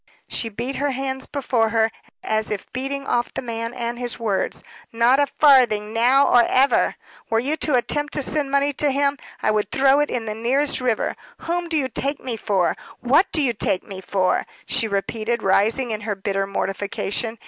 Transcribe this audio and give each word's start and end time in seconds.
She 0.27 0.49
beat 0.49 0.77
her 0.77 0.93
hands 0.93 1.27
before 1.27 1.69
her, 1.69 1.91
as 2.23 2.49
if 2.49 2.73
beating 2.73 3.05
off 3.05 3.31
the 3.31 3.43
man 3.43 3.71
and 3.71 3.99
his 3.99 4.17
words. 4.17 4.63
"Not 4.91 5.19
a 5.19 5.27
farthing, 5.27 5.93
now 5.93 6.25
or 6.27 6.41
ever. 6.43 6.95
Were 7.29 7.37
you 7.37 7.55
to 7.57 7.75
attempt 7.75 8.11
to 8.13 8.23
send 8.23 8.49
money 8.49 8.73
to 8.73 8.89
him, 8.89 9.19
I 9.43 9.51
would 9.51 9.69
throw 9.69 9.99
it 9.99 10.09
into 10.09 10.25
the 10.33 10.39
nearest 10.39 10.81
river. 10.81 11.15
Whom 11.41 11.69
do 11.69 11.77
you 11.77 11.87
take 11.87 12.19
me 12.19 12.35
for? 12.35 12.75
What 13.01 13.31
do 13.31 13.43
you 13.43 13.53
take 13.53 13.83
me 13.83 14.01
for?" 14.01 14.47
she 14.65 14.87
repeated, 14.87 15.43
rising 15.43 15.91
in 15.91 16.01
her 16.01 16.15
bitter 16.15 16.47
mortification. 16.47 17.37